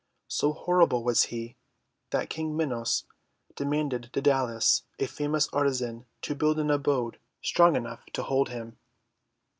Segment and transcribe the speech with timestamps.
[0.29, 1.57] So horrible was he,
[2.09, 3.03] that King Minos
[3.55, 8.79] commanded Daedalus, a famous artisan, to build an abode strong enough to hold him.